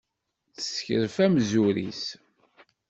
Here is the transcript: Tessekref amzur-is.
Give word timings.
Tessekref 0.55 1.15
amzur-is. 1.25 2.03